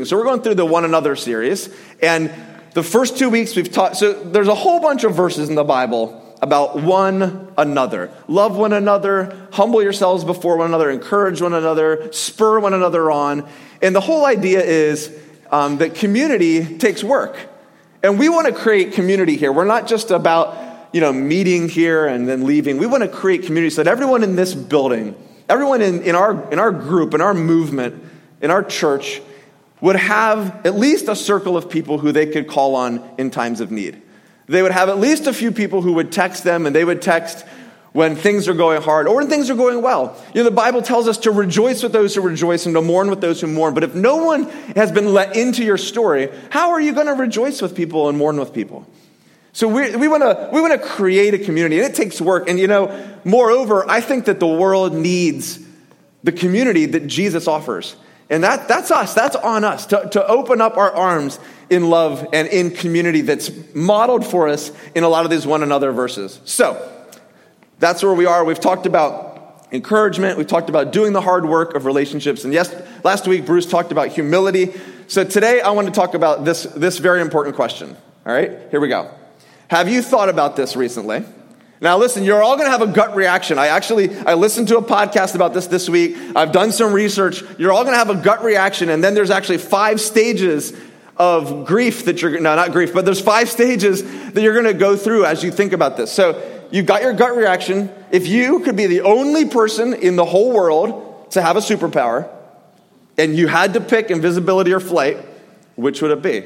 [0.00, 2.32] So we're going through the one another series, and
[2.72, 3.96] the first two weeks we've taught.
[3.96, 8.12] So there's a whole bunch of verses in the Bible about one another.
[8.28, 13.48] Love one another, humble yourselves before one another, encourage one another, spur one another on.
[13.82, 15.12] And the whole idea is
[15.50, 17.36] um, that community takes work.
[18.00, 19.50] And we want to create community here.
[19.50, 22.78] We're not just about, you know, meeting here and then leaving.
[22.78, 25.16] We want to create community so that everyone in this building,
[25.48, 28.00] everyone in, in, our, in our group, in our movement,
[28.40, 29.22] in our church,
[29.80, 33.60] would have at least a circle of people who they could call on in times
[33.60, 34.02] of need.
[34.46, 37.02] They would have at least a few people who would text them and they would
[37.02, 37.44] text
[37.92, 40.16] when things are going hard or when things are going well.
[40.34, 43.10] You know, the Bible tells us to rejoice with those who rejoice and to mourn
[43.10, 43.74] with those who mourn.
[43.74, 44.44] But if no one
[44.76, 48.16] has been let into your story, how are you going to rejoice with people and
[48.16, 48.86] mourn with people?
[49.52, 52.48] So we, we want to we want to create a community, and it takes work.
[52.48, 55.58] And you know, moreover, I think that the world needs
[56.22, 57.96] the community that Jesus offers.
[58.30, 59.14] And that, that's us.
[59.14, 61.38] That's on us to, to open up our arms
[61.70, 65.62] in love and in community that's modeled for us in a lot of these one
[65.62, 66.40] another verses.
[66.44, 66.94] So,
[67.78, 68.44] that's where we are.
[68.44, 70.38] We've talked about encouragement.
[70.38, 72.44] We've talked about doing the hard work of relationships.
[72.44, 74.72] And yes, last week Bruce talked about humility.
[75.06, 77.96] So today I want to talk about this, this very important question.
[78.26, 79.10] All right, here we go.
[79.68, 81.24] Have you thought about this recently?
[81.80, 83.58] Now listen, you're all going to have a gut reaction.
[83.58, 86.16] I actually I listened to a podcast about this this week.
[86.34, 87.42] I've done some research.
[87.58, 90.72] You're all going to have a gut reaction and then there's actually five stages
[91.16, 94.74] of grief that you're no not grief, but there's five stages that you're going to
[94.74, 96.12] go through as you think about this.
[96.12, 97.90] So, you've got your gut reaction.
[98.12, 102.30] If you could be the only person in the whole world to have a superpower
[103.16, 105.18] and you had to pick invisibility or flight,
[105.74, 106.44] which would it be?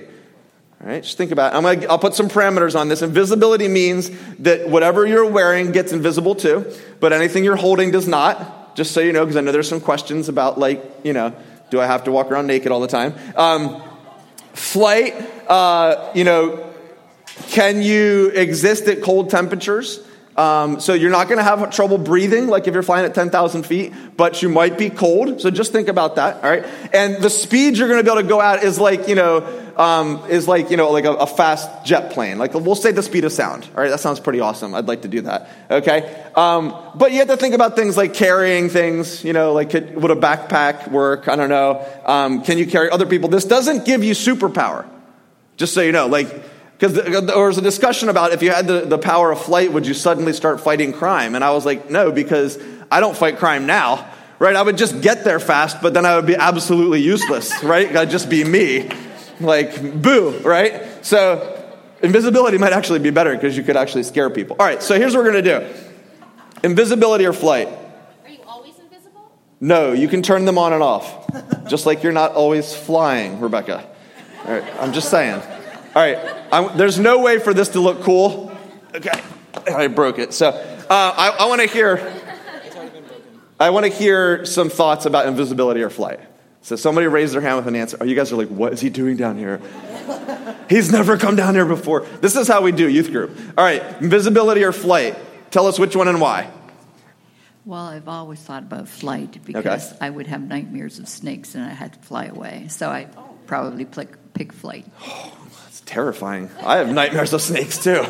[0.85, 1.57] Just think about it.
[1.57, 3.03] I'm gonna, I'll put some parameters on this.
[3.03, 8.75] Invisibility means that whatever you're wearing gets invisible too, but anything you're holding does not.
[8.75, 11.35] Just so you know, because I know there's some questions about, like, you know,
[11.71, 13.15] do I have to walk around naked all the time?
[13.37, 13.83] Um,
[14.55, 15.15] flight,
[15.49, 16.73] uh, you know,
[17.49, 20.01] can you exist at cold temperatures?
[20.37, 23.65] Um, so you're not going to have trouble breathing, like if you're flying at 10,000
[23.65, 25.41] feet, but you might be cold.
[25.43, 26.37] So just think about that.
[26.37, 26.65] All right.
[26.95, 29.62] And the speed you're going to be able to go at is like, you know,
[29.77, 32.39] um, is like, you know, like a, a, fast jet plane.
[32.39, 33.69] Like we'll say the speed of sound.
[33.75, 33.91] All right.
[33.91, 34.75] That sounds pretty awesome.
[34.75, 35.49] I'd like to do that.
[35.71, 36.25] Okay.
[36.35, 39.95] Um, but you have to think about things like carrying things, you know, like could,
[40.01, 41.29] would a backpack work?
[41.29, 41.87] I don't know.
[42.05, 43.29] Um, can you carry other people?
[43.29, 44.89] This doesn't give you superpower.
[45.57, 46.29] Just so you know, like,
[46.79, 49.87] because there was a discussion about if you had the, the power of flight, would
[49.87, 51.35] you suddenly start fighting crime?
[51.37, 52.59] And I was like, no, because
[52.91, 54.11] I don't fight crime now,
[54.41, 54.57] right?
[54.57, 57.95] I would just get there fast, but then I would be absolutely useless, right?
[57.95, 58.91] I'd just be me.
[59.43, 61.05] Like, boo, right?
[61.05, 61.59] So
[62.03, 64.57] invisibility might actually be better because you could actually scare people.
[64.59, 65.75] All right, so here's what we're going to do
[66.63, 67.69] invisibility or flight.
[68.25, 69.33] Are you always invisible?
[69.61, 73.89] No, you can turn them on and off, just like you're not always flying, Rebecca.
[74.45, 75.41] All right, I'm just saying.
[75.95, 76.19] All right,
[76.53, 78.57] I'm, there's no way for this to look cool.
[78.95, 79.21] Okay,
[79.69, 80.33] I broke it.
[80.35, 82.19] So uh, I, I want to hear.
[83.61, 86.19] I want to hear some thoughts about invisibility or flight.
[86.63, 87.99] So somebody raised their hand with an answer.
[88.01, 89.61] Oh, you guys are like, what is he doing down here?
[90.69, 92.07] He's never come down here before.
[92.21, 93.37] This is how we do youth group.
[93.59, 95.19] All right, invisibility or flight.
[95.51, 96.51] Tell us which one and why.
[97.65, 99.99] Well, I've always thought about flight because okay.
[100.01, 102.67] I would have nightmares of snakes and I had to fly away.
[102.69, 103.09] So I
[103.47, 104.87] probably pick, pick flight.
[105.05, 106.49] Oh, that's terrifying.
[106.65, 108.05] I have nightmares of snakes too.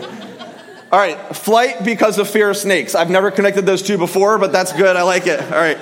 [0.93, 2.95] All right, flight because of fear of snakes.
[2.95, 4.95] I've never connected those two before, but that's good.
[4.95, 5.41] I like it.
[5.41, 5.79] All right.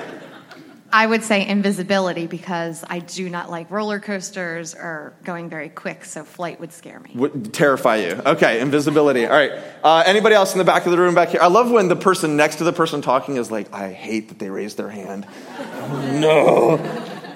[0.92, 6.04] I would say invisibility because I do not like roller coasters or going very quick,
[6.04, 7.12] so flight would scare me.
[7.14, 8.20] Would terrify you.
[8.26, 9.26] Okay, invisibility.
[9.26, 9.52] All right.
[9.82, 11.40] Uh, anybody else in the back of the room back here?
[11.40, 14.38] I love when the person next to the person talking is like, I hate that
[14.38, 15.26] they raised their hand.
[16.20, 16.78] no.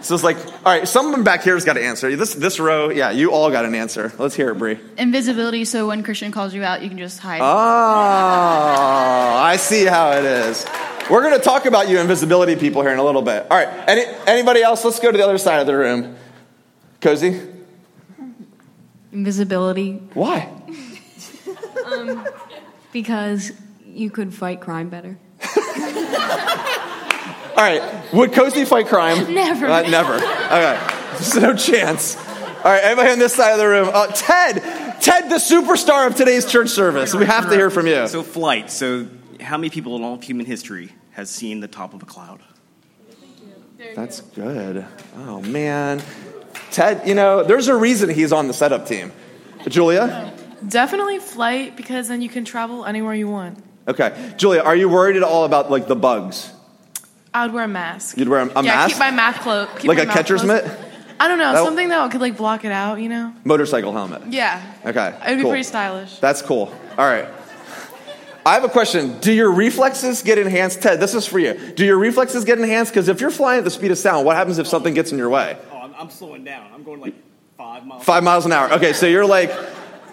[0.04, 2.14] So it's like, all right, someone back here has got to answer.
[2.14, 4.12] This this row, yeah, you all got an answer.
[4.18, 4.78] Let's hear it, Bree.
[4.98, 7.40] Invisibility, so when Christian calls you out, you can just hide.
[7.40, 10.66] Oh, I see how it is.
[11.10, 13.46] We're going to talk about you invisibility people here in a little bit.
[13.50, 14.84] All right, any, anybody else?
[14.84, 16.16] Let's go to the other side of the room.
[17.00, 17.40] Cozy?
[19.12, 20.00] Invisibility.
[20.14, 20.50] Why?
[21.86, 22.26] um,
[22.92, 23.52] because
[23.86, 25.18] you could fight crime better.
[27.56, 28.12] All right.
[28.12, 29.32] Would Cozy fight crime?
[29.32, 29.66] Never.
[29.66, 30.14] Uh, never.
[30.14, 30.80] Okay.
[31.12, 32.16] There's no chance.
[32.16, 32.82] All right.
[32.82, 33.90] Everybody on this side of the room.
[33.92, 34.56] Uh, Ted.
[35.00, 37.14] Ted, the superstar of today's church service.
[37.14, 38.08] We have to hear from you.
[38.08, 38.70] So, flight.
[38.70, 39.06] So,
[39.44, 42.40] how many people in all of human history has seen the top of a cloud?
[43.94, 44.84] That's good.
[45.16, 46.02] Oh, man.
[46.70, 49.12] Ted, you know, there's a reason he's on the setup team.
[49.68, 50.32] Julia?
[50.66, 53.62] Definitely flight because then you can travel anywhere you want.
[53.86, 54.34] Okay.
[54.36, 56.50] Julia, are you worried at all about like the bugs?
[57.32, 58.16] I would wear a mask.
[58.16, 58.90] You'd wear a, a yeah, mask?
[58.90, 59.84] keep my mouth closed.
[59.84, 60.64] Like a catcher's closed.
[60.64, 60.78] mitt?
[61.20, 61.52] I don't know.
[61.52, 63.34] That- something that could like block it out, you know?
[63.44, 64.22] Motorcycle helmet.
[64.32, 64.62] Yeah.
[64.86, 65.14] Okay.
[65.24, 65.50] It'd be cool.
[65.50, 66.18] pretty stylish.
[66.18, 66.72] That's cool.
[66.96, 67.28] All right.
[68.46, 69.18] I have a question.
[69.20, 70.82] Do your reflexes get enhanced?
[70.82, 71.54] Ted, this is for you.
[71.54, 72.92] Do your reflexes get enhanced?
[72.92, 75.18] Because if you're flying at the speed of sound, what happens if something gets in
[75.18, 75.56] your way?
[75.72, 76.70] Oh, I'm, I'm slowing down.
[76.74, 77.14] I'm going like
[77.56, 78.04] five miles.
[78.04, 78.72] Five miles an hour.
[78.74, 79.50] Okay, so you're like,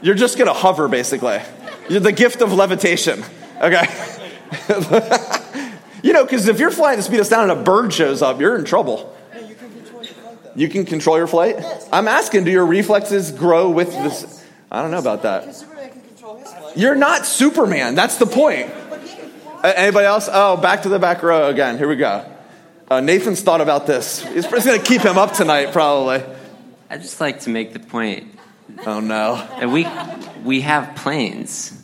[0.01, 1.42] you're just gonna hover basically.
[1.89, 3.24] You're the gift of levitation.
[3.62, 3.86] Okay.
[6.04, 8.22] you know, because if you're flying at the speed of sound and a bird shows
[8.22, 9.13] up, you're in trouble.
[10.56, 11.63] You can control your flight?
[11.92, 14.44] I'm asking, do your reflexes grow with this?
[14.69, 15.56] I don't know about that.
[15.56, 16.61] Superman can control his flight.
[16.76, 17.96] You're not Superman.
[17.96, 18.72] That's the point.
[19.64, 20.30] Anybody else?
[20.32, 21.78] Oh, back to the back row again.
[21.78, 22.26] Here we go.
[22.90, 24.26] Uh, Nathan's thought about this.
[24.26, 26.24] It's it's going to keep him up tonight, probably.
[26.90, 28.38] I just like to make the point
[28.86, 29.36] Oh, no.
[29.36, 29.88] that we
[30.44, 31.78] we have planes.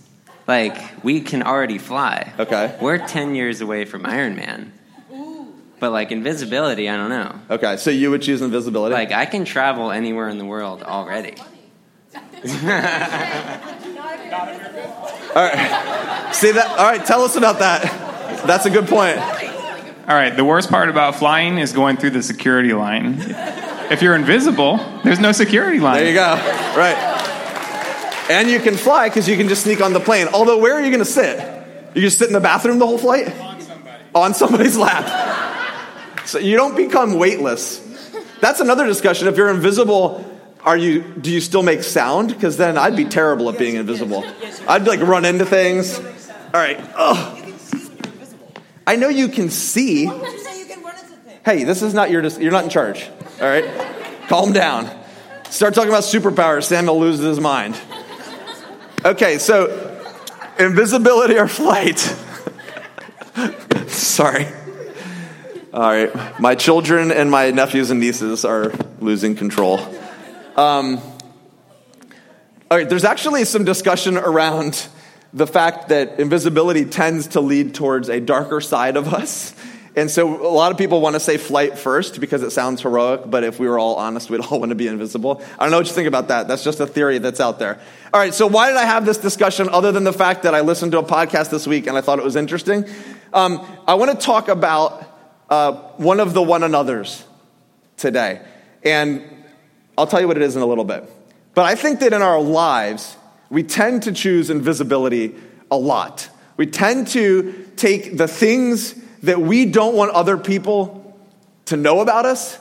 [0.48, 2.34] Like we can already fly.
[2.40, 2.76] Okay.
[2.82, 4.74] We're ten years away from Iron Man.
[5.80, 7.40] But like invisibility, I don't know.
[7.52, 8.96] Okay, so you would choose invisibility?
[8.96, 11.36] Like I can travel anywhere in the world already.
[15.36, 16.30] All right.
[16.34, 16.68] See that?
[16.78, 18.46] All right, tell us about that.
[18.46, 19.18] That's a good point.
[19.18, 23.18] All right, the worst part about flying is going through the security line.
[23.90, 25.98] If you're invisible, there's no security line.
[25.98, 26.36] There you go.
[26.78, 26.98] Right.
[28.30, 30.28] And you can fly because you can just sneak on the plane.
[30.34, 31.40] Although, where are you going to sit?
[31.96, 33.28] You just sit in the bathroom the whole flight?
[33.40, 34.04] On somebody.
[34.14, 36.28] On somebody's lap.
[36.28, 37.80] So you don't become weightless.
[38.42, 39.28] That's another discussion.
[39.28, 40.24] If you're invisible,
[40.68, 41.02] are you?
[41.02, 42.28] Do you still make sound?
[42.28, 44.26] Because then I'd be terrible at being invisible.
[44.68, 45.98] I'd like run into things.
[45.98, 46.04] All
[46.54, 46.78] right.
[46.94, 47.54] Ugh.
[48.86, 50.08] I know you can see.
[50.08, 50.96] Why would you say you can run?
[51.46, 52.22] Hey, this is not your.
[52.22, 53.10] You're not in charge.
[53.40, 53.66] All right.
[54.28, 54.92] Calm down.
[55.50, 56.66] Start talking about superpowers.
[56.66, 57.80] Samuel loses his mind.
[59.06, 60.04] Okay, so
[60.60, 62.00] invisibility or flight.
[63.88, 64.48] Sorry.
[65.74, 69.78] All right, my children and my nephews and nieces are losing control.
[70.58, 70.98] Um,
[72.72, 74.88] all right, there's actually some discussion around
[75.32, 79.54] the fact that invisibility tends to lead towards a darker side of us.
[79.96, 83.22] And so a lot of people want to say flight first because it sounds heroic,
[83.28, 85.44] but if we were all honest, we'd all want to be invisible.
[85.60, 86.48] I don't know what you think about that.
[86.48, 87.80] That's just a theory that's out there.
[88.12, 90.62] All right, so why did I have this discussion other than the fact that I
[90.62, 92.84] listened to a podcast this week and I thought it was interesting?
[93.32, 95.04] Um, I want to talk about
[95.52, 97.24] uh, one of the one another's
[97.96, 98.42] today.
[98.84, 99.37] And
[99.98, 101.10] I'll tell you what it is in a little bit.
[101.54, 103.18] But I think that in our lives,
[103.50, 105.36] we tend to choose invisibility
[105.72, 106.30] a lot.
[106.56, 111.18] We tend to take the things that we don't want other people
[111.66, 112.60] to know about us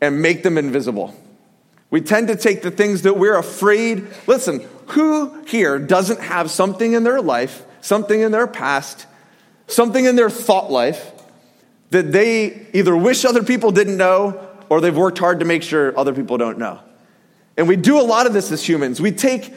[0.00, 1.14] and make them invisible.
[1.90, 4.06] We tend to take the things that we're afraid.
[4.26, 9.06] Listen, who here doesn't have something in their life, something in their past,
[9.66, 11.12] something in their thought life
[11.90, 15.98] that they either wish other people didn't know or they've worked hard to make sure
[15.98, 16.80] other people don't know?
[17.56, 19.00] And we do a lot of this as humans.
[19.00, 19.52] We take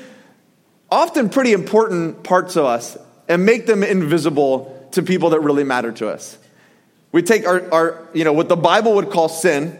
[0.89, 2.97] often pretty important parts of us
[3.27, 6.37] and make them invisible to people that really matter to us.
[7.11, 9.77] We take our, our, you know, what the Bible would call sin,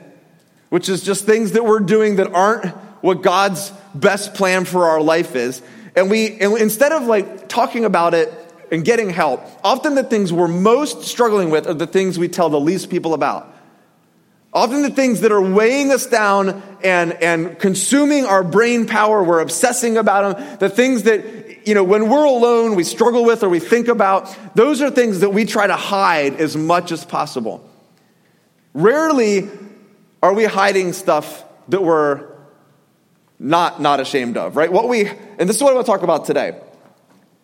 [0.70, 2.66] which is just things that we're doing that aren't
[3.02, 5.62] what God's best plan for our life is.
[5.96, 8.32] And we, and instead of like talking about it
[8.72, 12.50] and getting help, often the things we're most struggling with are the things we tell
[12.50, 13.56] the least people about.
[14.52, 19.42] Often the things that are weighing us down and, and consuming our brain power, we're
[19.42, 20.58] obsessing about them.
[20.58, 24.36] The things that, you know, when we're alone, we struggle with or we think about,
[24.56, 27.64] those are things that we try to hide as much as possible.
[28.74, 29.50] Rarely
[30.24, 32.28] are we hiding stuff that we're
[33.38, 34.72] not, not ashamed of, right?
[34.72, 36.60] What we, and this is what I want to talk about today.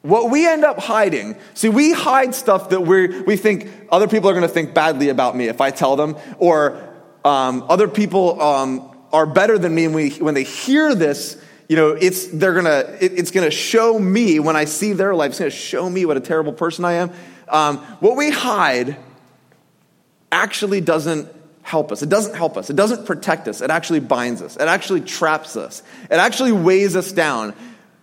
[0.02, 4.30] What we end up hiding, see, we hide stuff that we we think other people
[4.30, 6.95] are going to think badly about me if I tell them, or
[7.26, 9.86] um, other people um, are better than me.
[9.86, 13.98] And we, when they hear this, you know, it's they're gonna it, it's gonna show
[13.98, 15.32] me when I see their life.
[15.32, 17.12] It's gonna show me what a terrible person I am.
[17.50, 18.98] Um, what we hide
[20.32, 21.28] actually doesn't
[21.64, 22.04] help us.
[22.04, 22.70] It doesn't help us.
[22.70, 23.62] It doesn't protect us.
[23.62, 24.56] It actually binds us.
[24.56, 25.82] It actually traps us.
[26.04, 27.56] It actually weighs us down.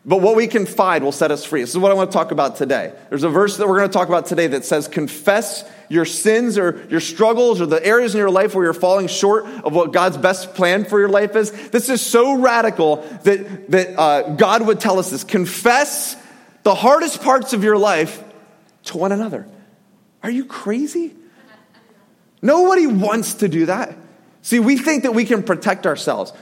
[0.04, 1.60] But what we confide will set us free.
[1.60, 2.92] This is what I want to talk about today.
[3.08, 6.58] There's a verse that we're going to talk about today that says, Confess your sins
[6.58, 9.92] or your struggles or the areas in your life where you're falling short of what
[9.92, 11.52] God's best plan for your life is.
[11.68, 15.22] This is so radical that, that uh, God would tell us this.
[15.22, 16.16] Confess
[16.64, 18.24] the hardest parts of your life
[18.84, 19.46] to one another.
[20.24, 21.14] Are you crazy?
[22.40, 23.96] Nobody wants to do that.
[24.42, 26.32] See, we think that we can protect ourselves.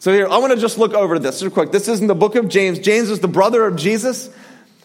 [0.00, 1.72] So here, I want to just look over this real quick.
[1.72, 2.78] This is in the book of James.
[2.78, 4.30] James is the brother of Jesus.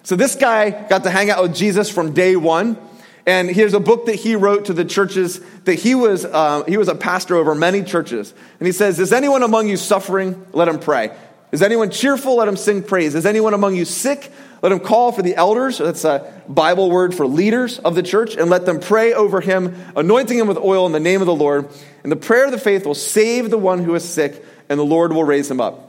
[0.01, 2.79] So this guy got to hang out with Jesus from day one.
[3.27, 6.77] And here's a book that he wrote to the churches that he was, uh, he
[6.77, 8.33] was a pastor over many churches.
[8.59, 10.47] And he says, Is anyone among you suffering?
[10.51, 11.15] Let him pray.
[11.51, 12.37] Is anyone cheerful?
[12.37, 13.13] Let him sing praise.
[13.13, 14.31] Is anyone among you sick?
[14.63, 15.77] Let him call for the elders.
[15.77, 18.35] That's a Bible word for leaders of the church.
[18.35, 21.35] And let them pray over him, anointing him with oil in the name of the
[21.35, 21.69] Lord.
[22.01, 24.43] And the prayer of the faith will save the one who is sick,
[24.73, 25.87] and the Lord will raise him up.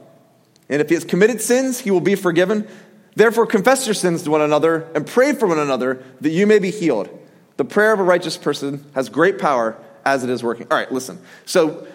[0.69, 2.67] And if he has committed sins, he will be forgiven.
[3.15, 6.59] Therefore, confess your sins to one another and pray for one another that you may
[6.59, 7.09] be healed.
[7.57, 9.75] The prayer of a righteous person has great power
[10.05, 10.67] as it is working.
[10.69, 11.19] All right, listen.
[11.45, 11.87] So,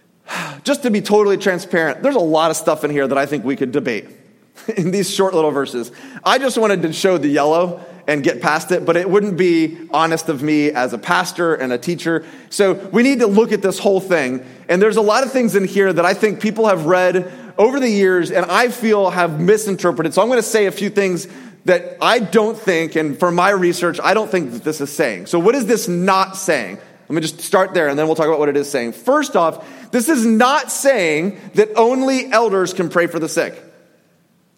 [0.64, 3.42] just to be totally transparent, there's a lot of stuff in here that I think
[3.42, 4.06] we could debate
[4.76, 5.90] in these short little verses.
[6.22, 9.78] I just wanted to show the yellow and get past it, but it wouldn't be
[9.90, 12.24] honest of me as a pastor and a teacher.
[12.48, 14.44] So we need to look at this whole thing.
[14.66, 17.78] And there's a lot of things in here that I think people have read over
[17.78, 20.14] the years and I feel have misinterpreted.
[20.14, 21.28] So I'm going to say a few things
[21.66, 25.26] that I don't think, and from my research, I don't think that this is saying.
[25.26, 26.78] So what is this not saying?
[27.10, 28.92] Let me just start there and then we'll talk about what it is saying.
[28.92, 33.62] First off, this is not saying that only elders can pray for the sick.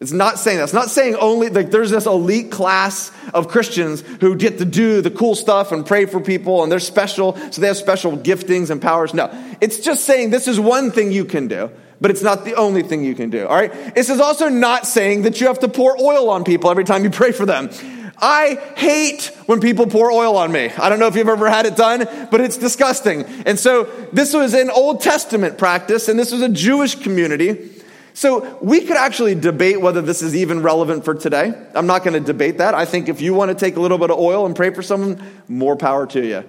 [0.01, 0.65] It's not saying that.
[0.65, 5.03] It's not saying only, like, there's this elite class of Christians who get to do
[5.03, 8.71] the cool stuff and pray for people and they're special, so they have special giftings
[8.71, 9.13] and powers.
[9.13, 9.31] No.
[9.61, 12.83] It's just saying this is one thing you can do, but it's not the only
[12.83, 13.47] thing you can do.
[13.47, 13.95] All right?
[13.95, 17.05] This is also not saying that you have to pour oil on people every time
[17.05, 17.69] you pray for them.
[18.17, 20.71] I hate when people pour oil on me.
[20.79, 23.25] I don't know if you've ever had it done, but it's disgusting.
[23.45, 27.71] And so this was an Old Testament practice, and this was a Jewish community.
[28.15, 31.53] So we could actually debate whether this is even relevant for today.
[31.75, 32.75] I'm not going to debate that.
[32.75, 34.83] I think if you want to take a little bit of oil and pray for
[34.83, 36.45] someone, more power to you.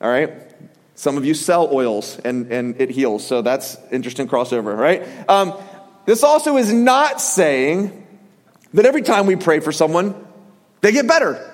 [0.00, 0.32] All right?
[0.94, 5.28] Some of you sell oils and, and it heals, so that's interesting crossover, right?
[5.28, 5.54] Um,
[6.06, 8.06] this also is not saying
[8.74, 10.14] that every time we pray for someone,
[10.80, 11.50] they get better.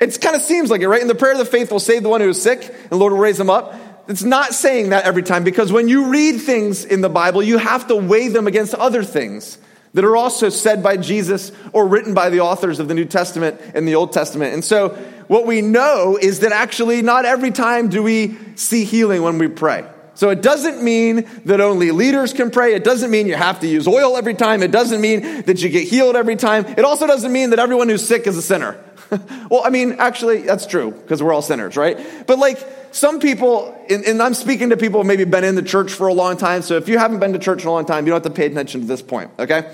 [0.00, 1.00] It kind of seems like it, right?
[1.00, 3.12] In the prayer of the faithful, save the one who is sick, and the Lord
[3.12, 3.74] will raise them up.
[4.08, 7.58] It's not saying that every time because when you read things in the Bible, you
[7.58, 9.58] have to weigh them against other things
[9.94, 13.60] that are also said by Jesus or written by the authors of the New Testament
[13.74, 14.54] and the Old Testament.
[14.54, 14.90] And so
[15.28, 19.48] what we know is that actually not every time do we see healing when we
[19.48, 19.84] pray.
[20.14, 22.74] So it doesn't mean that only leaders can pray.
[22.74, 24.62] It doesn't mean you have to use oil every time.
[24.62, 26.66] It doesn't mean that you get healed every time.
[26.66, 28.78] It also doesn't mean that everyone who's sick is a sinner.
[29.50, 31.98] well, I mean, actually, that's true because we're all sinners, right?
[32.26, 32.58] But like,
[32.92, 36.14] some people, and I'm speaking to people who maybe been in the church for a
[36.14, 38.22] long time, so if you haven't been to church in a long time, you don't
[38.22, 39.72] have to pay attention to this point, okay?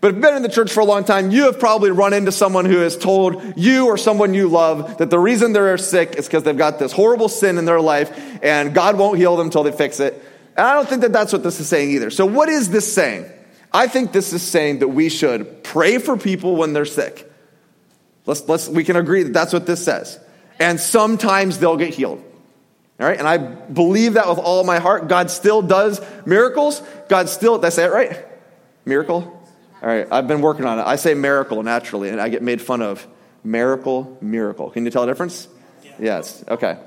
[0.00, 2.12] But if you've been in the church for a long time, you have probably run
[2.12, 6.16] into someone who has told you or someone you love that the reason they're sick
[6.16, 8.10] is because they've got this horrible sin in their life
[8.42, 10.14] and God won't heal them until they fix it.
[10.56, 12.10] And I don't think that that's what this is saying either.
[12.10, 13.30] So, what is this saying?
[13.72, 17.31] I think this is saying that we should pray for people when they're sick.
[18.26, 20.18] Let's, let's, we can agree that that's what this says.
[20.58, 22.22] And sometimes they'll get healed.
[23.00, 25.08] All right, and I believe that with all my heart.
[25.08, 26.80] God still does miracles.
[27.08, 28.24] God still, did I say it right?
[28.84, 29.40] Miracle?
[29.82, 30.82] All right, I've been working on it.
[30.82, 33.06] I say miracle naturally, and I get made fun of.
[33.42, 34.70] Miracle, miracle.
[34.70, 35.48] Can you tell the difference?
[35.98, 36.78] Yes, okay.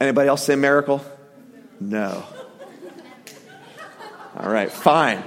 [0.00, 1.04] Anybody else say miracle?
[1.78, 2.24] No.
[4.38, 5.22] All right, fine.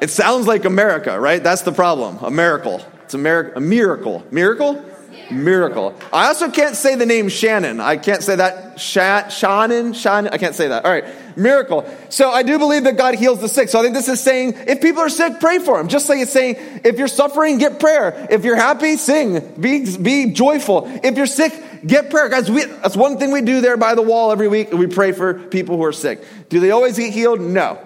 [0.00, 1.42] It sounds like America, right?
[1.42, 2.18] That's the problem.
[2.24, 2.82] A miracle.
[3.10, 4.24] It's a, mir- a miracle.
[4.30, 4.84] Miracle?
[5.32, 5.96] Miracle.
[6.12, 7.80] I also can't say the name Shannon.
[7.80, 8.78] I can't say that.
[8.78, 9.94] Sha- Shannon?
[9.94, 10.32] Shannon?
[10.32, 10.84] I can't say that.
[10.84, 11.04] All right.
[11.36, 11.92] Miracle.
[12.08, 13.68] So I do believe that God heals the sick.
[13.68, 15.88] So I think this is saying if people are sick, pray for them.
[15.88, 18.28] Just like it's saying if you're suffering, get prayer.
[18.30, 19.40] If you're happy, sing.
[19.60, 20.84] Be, be joyful.
[21.02, 21.52] If you're sick,
[21.84, 22.28] get prayer.
[22.28, 24.72] Guys, we, that's one thing we do there by the wall every week.
[24.72, 26.22] We pray for people who are sick.
[26.48, 27.40] Do they always get healed?
[27.40, 27.84] No.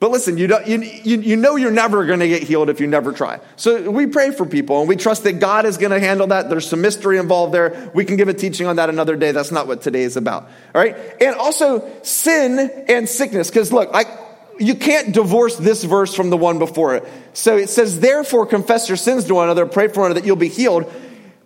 [0.00, 2.86] But listen, you, don't, you, you, know you're never going to get healed if you
[2.86, 3.38] never try.
[3.56, 6.48] So we pray for people and we trust that God is going to handle that.
[6.48, 7.90] There's some mystery involved there.
[7.94, 9.32] We can give a teaching on that another day.
[9.32, 10.44] That's not what today is about.
[10.74, 10.96] All right.
[11.20, 13.50] And also sin and sickness.
[13.50, 14.06] Because look, I,
[14.58, 17.06] you can't divorce this verse from the one before it.
[17.34, 20.26] So it says, therefore confess your sins to one another, pray for one another that
[20.26, 20.90] you'll be healed.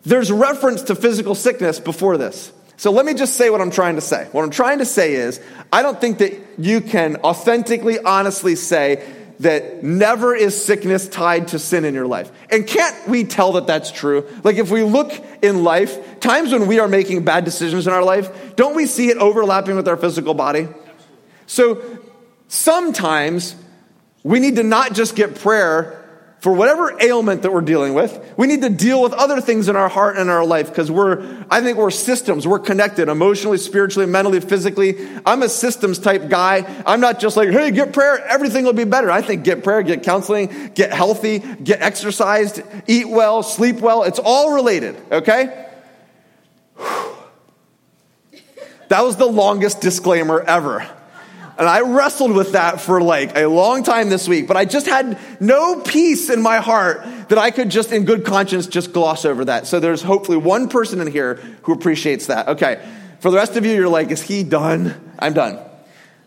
[0.05, 2.53] There's reference to physical sickness before this.
[2.77, 4.29] So let me just say what I'm trying to say.
[4.33, 5.41] What I'm trying to say is,
[5.73, 9.05] I don't think that you can authentically, honestly say
[9.41, 12.31] that never is sickness tied to sin in your life.
[12.51, 14.29] And can't we tell that that's true?
[14.45, 15.13] Like if we look
[15.43, 19.09] in life, times when we are making bad decisions in our life, don't we see
[19.09, 20.69] it overlapping with our physical body?
[21.47, 21.83] So
[22.49, 23.57] sometimes
[24.23, 26.04] we need to not just get prayer
[26.45, 28.23] for whatever ailment that we're dealing with.
[28.37, 31.43] We need to deal with other things in our heart and our life because we're,
[31.51, 32.47] I think we're systems.
[32.47, 35.09] We're connected emotionally, spiritually, mentally, physically.
[35.25, 36.83] I'm a systems type guy.
[36.85, 39.11] I'm not just like, hey, get prayer, everything will be better.
[39.11, 44.03] I think get prayer, get counseling, get healthy, get exercised, eat well, sleep well.
[44.03, 45.67] It's all related, okay?
[48.89, 50.87] That was the longest disclaimer ever.
[51.57, 54.87] And I wrestled with that for like a long time this week, but I just
[54.87, 59.25] had no peace in my heart that I could just, in good conscience, just gloss
[59.25, 59.67] over that.
[59.67, 62.49] So there's hopefully one person in here who appreciates that.
[62.49, 62.85] Okay.
[63.21, 65.13] For the rest of you, you're like, is he done?
[65.19, 65.61] I'm done.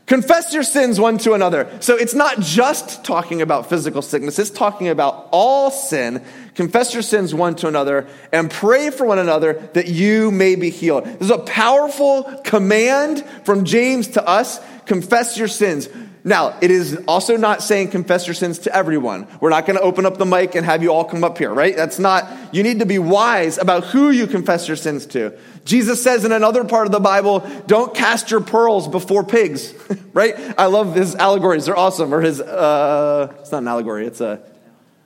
[0.08, 1.70] Confess your sins one to another.
[1.82, 6.24] So it's not just talking about physical sickness, it's talking about all sin.
[6.56, 10.70] Confess your sins one to another and pray for one another that you may be
[10.70, 11.04] healed.
[11.04, 15.90] This is a powerful command from James to us confess your sins.
[16.24, 19.28] Now, it is also not saying confess your sins to everyone.
[19.40, 21.54] We're not going to open up the mic and have you all come up here,
[21.54, 21.76] right?
[21.76, 25.38] That's not, you need to be wise about who you confess your sins to.
[25.68, 29.74] Jesus says in another part of the Bible, don't cast your pearls before pigs,
[30.14, 30.36] right?
[30.58, 31.66] I love his allegories.
[31.66, 32.14] They're awesome.
[32.14, 34.42] Or his, uh, it's not an allegory, it's a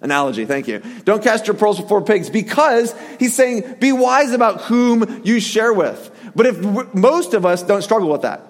[0.01, 0.45] analogy.
[0.45, 0.81] Thank you.
[1.03, 5.73] Don't cast your pearls before pigs because he's saying be wise about whom you share
[5.73, 6.09] with.
[6.35, 8.41] But if most of us don't struggle with that,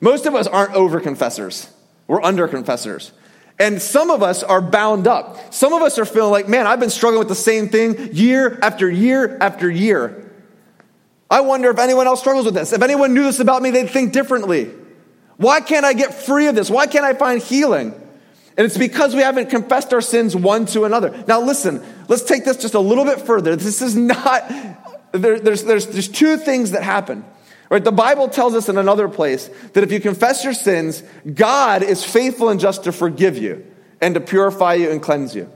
[0.00, 1.68] most of us aren't over confessors.
[2.06, 3.12] We're under confessors.
[3.58, 5.54] And some of us are bound up.
[5.54, 8.58] Some of us are feeling like, man, I've been struggling with the same thing year
[8.62, 10.31] after year after year.
[11.32, 12.74] I wonder if anyone else struggles with this.
[12.74, 14.70] If anyone knew this about me, they'd think differently.
[15.38, 16.68] Why can't I get free of this?
[16.68, 17.94] Why can't I find healing?
[18.54, 21.24] And it's because we haven't confessed our sins one to another.
[21.26, 23.56] Now, listen, let's take this just a little bit further.
[23.56, 24.46] This is not,
[25.12, 27.24] there, there's, there's, there's two things that happen.
[27.70, 27.82] Right?
[27.82, 32.04] The Bible tells us in another place that if you confess your sins, God is
[32.04, 33.64] faithful and just to forgive you
[34.02, 35.50] and to purify you and cleanse you.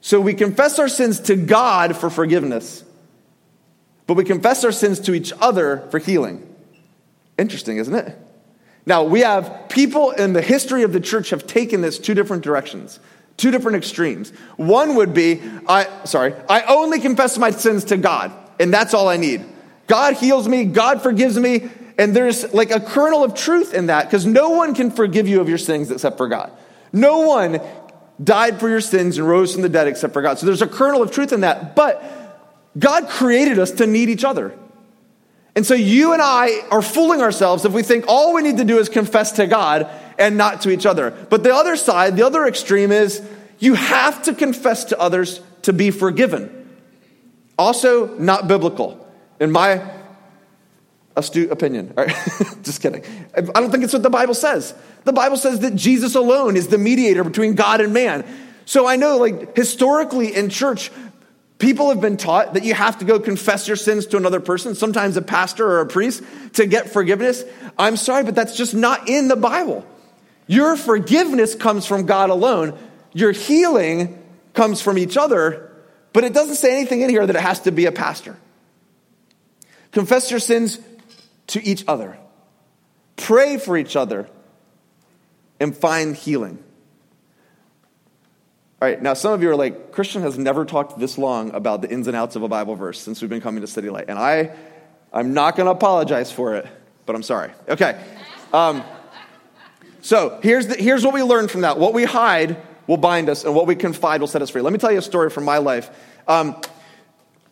[0.00, 2.82] So we confess our sins to God for forgiveness,
[4.06, 6.46] but we confess our sins to each other for healing.
[7.38, 8.18] Interesting, isn't it?
[8.86, 12.42] Now, we have people in the history of the church have taken this two different
[12.42, 13.00] directions,
[13.36, 14.30] two different extremes.
[14.56, 19.08] One would be, I sorry, I only confess my sins to God, and that's all
[19.08, 19.44] I need.
[19.86, 24.04] God heals me, God forgives me, and there's like a kernel of truth in that
[24.04, 26.52] because no one can forgive you of your sins except for God.
[26.92, 27.60] No one
[28.22, 30.38] died for your sins and rose from the dead except for God.
[30.38, 31.74] So there's a kernel of truth in that.
[31.74, 32.02] But
[32.78, 34.56] God created us to need each other.
[35.56, 38.64] And so you and I are fooling ourselves if we think all we need to
[38.64, 41.10] do is confess to God and not to each other.
[41.30, 43.22] But the other side, the other extreme is
[43.60, 46.50] you have to confess to others to be forgiven.
[47.56, 49.06] Also, not biblical
[49.38, 49.88] in my
[51.16, 51.94] astute opinion.
[52.62, 53.04] Just kidding.
[53.36, 54.74] I don't think it's what the Bible says.
[55.04, 58.24] The Bible says that Jesus alone is the mediator between God and man.
[58.64, 60.90] So I know, like, historically in church,
[61.58, 64.74] people have been taught that you have to go confess your sins to another person,
[64.74, 66.22] sometimes a pastor or a priest,
[66.54, 67.44] to get forgiveness.
[67.78, 69.86] I'm sorry, but that's just not in the Bible.
[70.46, 72.78] Your forgiveness comes from God alone,
[73.12, 75.72] your healing comes from each other,
[76.12, 78.36] but it doesn't say anything in here that it has to be a pastor.
[79.92, 80.78] Confess your sins
[81.48, 82.18] to each other.
[83.16, 84.28] Pray for each other
[85.60, 86.62] and find healing.
[88.82, 91.80] All right, now some of you are like, Christian has never talked this long about
[91.80, 94.06] the ins and outs of a Bible verse since we've been coming to City Light.
[94.08, 94.54] And I,
[95.12, 96.66] I'm not going to apologize for it,
[97.06, 97.52] but I'm sorry.
[97.68, 97.98] Okay.
[98.52, 98.82] Um,
[100.02, 101.78] so here's, the, here's what we learned from that.
[101.78, 102.56] What we hide
[102.86, 104.60] will bind us, and what we confide will set us free.
[104.60, 105.88] Let me tell you a story from my life.
[106.28, 106.60] Um,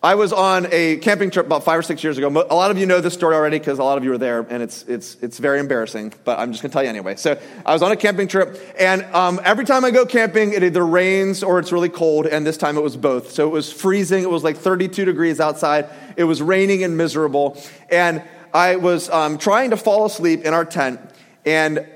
[0.04, 2.26] I was on a camping trip about five or six years ago.
[2.26, 4.40] A lot of you know this story already because a lot of you were there,
[4.40, 7.14] and it's, it's, it's very embarrassing, but I'm just going to tell you anyway.
[7.14, 10.64] So I was on a camping trip, and um, every time I go camping, it
[10.64, 13.30] either rains or it's really cold, and this time it was both.
[13.30, 14.24] So it was freezing.
[14.24, 15.88] It was like 32 degrees outside.
[16.16, 17.56] It was raining and miserable.
[17.88, 20.98] And I was um, trying to fall asleep in our tent,
[21.46, 21.86] and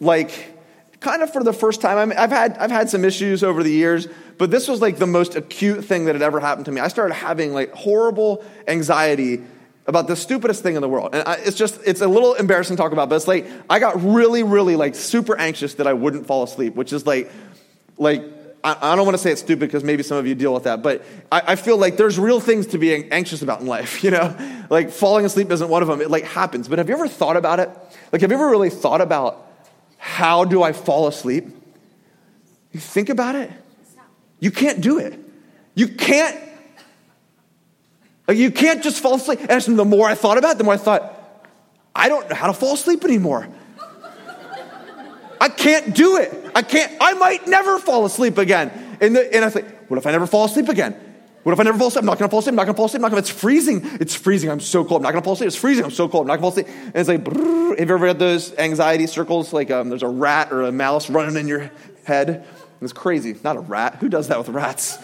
[0.00, 0.56] like,
[1.00, 3.62] kind of for the first time, I mean, I've, had, I've had some issues over
[3.62, 6.72] the years, but this was like the most acute thing that had ever happened to
[6.72, 6.80] me.
[6.80, 9.42] I started having like horrible anxiety
[9.86, 11.14] about the stupidest thing in the world.
[11.14, 13.78] And I, it's just, it's a little embarrassing to talk about, but it's like, I
[13.78, 17.30] got really, really like super anxious that I wouldn't fall asleep, which is like,
[17.96, 18.24] like,
[18.64, 20.64] I, I don't want to say it's stupid because maybe some of you deal with
[20.64, 24.02] that, but I, I feel like there's real things to be anxious about in life,
[24.04, 24.36] you know?
[24.68, 26.00] Like falling asleep isn't one of them.
[26.00, 26.66] It like happens.
[26.68, 27.70] But have you ever thought about it?
[28.12, 29.46] Like, have you ever really thought about
[29.98, 31.46] how do I fall asleep?
[32.72, 33.50] You think about it?
[34.46, 35.18] You can't do it.
[35.74, 36.40] You can't.
[38.28, 39.40] You can't just fall asleep.
[39.48, 41.42] And the more I thought about it, the more I thought,
[41.96, 43.48] I don't know how to fall asleep anymore.
[45.40, 46.32] I can't do it.
[46.54, 48.70] I can't, I might never fall asleep again.
[49.00, 50.92] And, the, and I think, what if I never fall asleep again?
[51.42, 52.02] What if I never fall asleep?
[52.02, 52.52] I'm not gonna fall asleep.
[52.52, 52.98] I'm not gonna fall asleep.
[53.00, 53.80] I'm not gonna, it's freezing.
[53.98, 54.48] It's freezing.
[54.48, 55.00] I'm so cold.
[55.00, 55.48] I'm not gonna fall asleep.
[55.48, 55.84] It's freezing.
[55.84, 56.22] I'm so cold.
[56.22, 56.68] I'm not gonna fall asleep.
[56.68, 57.80] And it's like, brrr.
[57.80, 59.52] have you ever had those anxiety circles?
[59.52, 61.72] Like um, there's a rat or a mouse running in your
[62.04, 62.46] head.
[62.80, 63.34] It's crazy.
[63.42, 63.96] Not a rat.
[63.96, 64.98] Who does that with rats?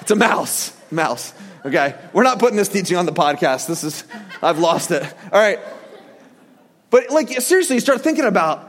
[0.00, 0.76] It's a mouse.
[0.90, 1.34] Mouse.
[1.64, 1.94] Okay.
[2.12, 3.66] We're not putting this teaching on the podcast.
[3.66, 4.04] This is,
[4.42, 5.02] I've lost it.
[5.02, 5.58] All right.
[6.90, 8.68] But like, seriously, you start thinking about,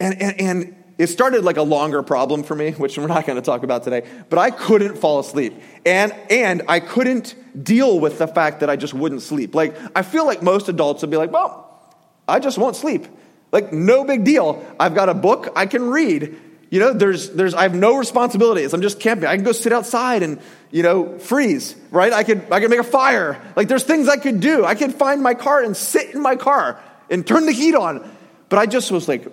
[0.00, 3.36] and, and, and it started like a longer problem for me, which we're not going
[3.36, 5.54] to talk about today, but I couldn't fall asleep.
[5.86, 9.54] And, and I couldn't deal with the fact that I just wouldn't sleep.
[9.54, 11.94] Like, I feel like most adults would be like, well,
[12.28, 13.06] I just won't sleep.
[13.52, 14.64] Like, no big deal.
[14.78, 16.38] I've got a book I can read.
[16.70, 18.72] You know, there's, there's, I have no responsibilities.
[18.72, 19.26] I'm just camping.
[19.26, 22.12] I can go sit outside and, you know, freeze, right?
[22.12, 23.40] I could, I could make a fire.
[23.56, 24.64] Like, there's things I could do.
[24.64, 26.80] I could find my car and sit in my car
[27.10, 28.08] and turn the heat on.
[28.48, 29.26] But I just was like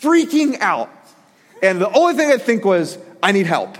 [0.00, 0.88] freaking out
[1.64, 3.78] and the only thing I think was, I need help.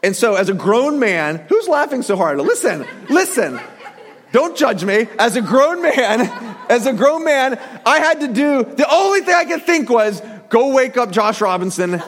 [0.00, 2.38] And so, as a grown man, who's laughing so hard?
[2.38, 3.60] Listen, listen.
[4.30, 5.08] Don't judge me.
[5.18, 6.20] As a grown man,
[6.68, 10.22] as a grown man, I had to do the only thing I could think was
[10.52, 12.00] go wake up Josh Robinson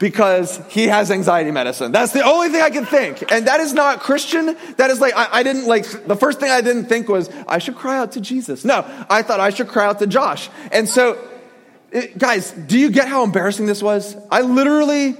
[0.00, 1.92] because he has anxiety medicine.
[1.92, 3.30] That's the only thing I can think.
[3.30, 4.56] And that is not Christian.
[4.78, 7.58] That is like, I, I, didn't like, the first thing I didn't think was, I
[7.58, 8.64] should cry out to Jesus.
[8.64, 10.48] No, I thought I should cry out to Josh.
[10.72, 11.18] And so
[11.92, 14.16] it, guys, do you get how embarrassing this was?
[14.30, 15.16] I literally,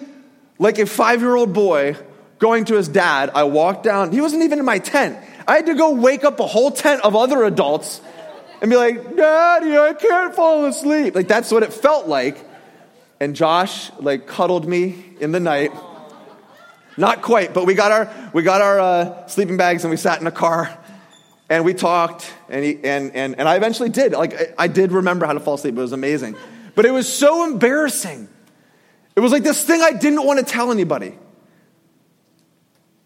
[0.59, 1.97] like a five year old boy
[2.39, 5.19] going to his dad, I walked down, he wasn't even in my tent.
[5.47, 8.01] I had to go wake up a whole tent of other adults
[8.61, 11.15] and be like, Daddy, I can't fall asleep.
[11.15, 12.46] Like, that's what it felt like.
[13.19, 15.73] And Josh, like, cuddled me in the night.
[16.99, 20.21] Not quite, but we got our, we got our uh, sleeping bags and we sat
[20.21, 20.77] in a car
[21.49, 24.13] and we talked and, he, and, and, and I eventually did.
[24.13, 25.77] Like, I, I did remember how to fall asleep.
[25.77, 26.37] It was amazing.
[26.75, 28.29] But it was so embarrassing.
[29.15, 31.19] It was like this thing I didn't want to tell anybody.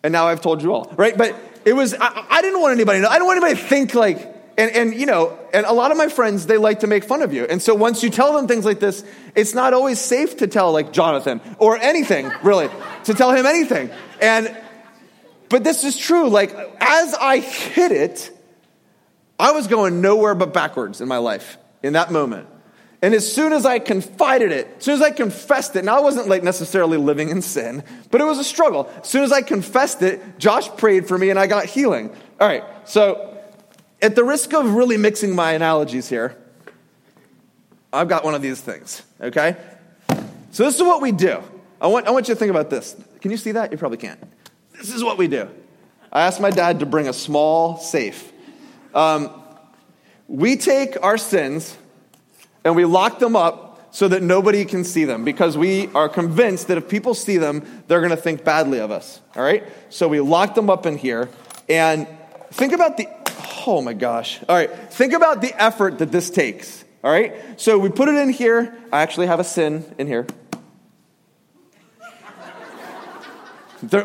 [0.02, 1.16] And now I've told you all, right?
[1.16, 3.10] But it was, I, I didn't want anybody to know.
[3.10, 4.18] I don't want anybody to think like,
[4.56, 7.22] and, and, you know, and a lot of my friends, they like to make fun
[7.22, 7.44] of you.
[7.44, 10.72] And so once you tell them things like this, it's not always safe to tell
[10.72, 12.68] like Jonathan or anything, really,
[13.04, 13.90] to tell him anything.
[14.20, 14.56] And,
[15.48, 16.28] but this is true.
[16.28, 18.30] Like, as I hit it,
[19.38, 22.46] I was going nowhere but backwards in my life in that moment.
[23.02, 26.00] And as soon as I confided it, as soon as I confessed it, now I
[26.00, 28.90] wasn't like necessarily living in sin, but it was a struggle.
[29.00, 32.10] As soon as I confessed it, Josh prayed for me and I got healing.
[32.38, 33.29] All right, so
[34.02, 36.36] at the risk of really mixing my analogies here,
[37.92, 39.56] I've got one of these things, okay?
[40.52, 41.42] So this is what we do.
[41.80, 42.96] I want, I want you to think about this.
[43.20, 43.72] Can you see that?
[43.72, 44.20] You probably can't.
[44.72, 45.48] This is what we do.
[46.12, 48.32] I asked my dad to bring a small safe.
[48.94, 49.30] Um,
[50.26, 51.76] we take our sins
[52.64, 56.68] and we lock them up so that nobody can see them because we are convinced
[56.68, 59.20] that if people see them, they're going to think badly of us.
[59.36, 59.64] All right?
[59.88, 61.28] So we lock them up in here
[61.68, 62.06] and
[62.50, 63.08] think about the,
[63.66, 64.40] oh my gosh.
[64.48, 64.70] All right.
[64.92, 66.84] Think about the effort that this takes.
[67.02, 67.60] All right?
[67.60, 68.76] So we put it in here.
[68.92, 70.26] I actually have a sin in here.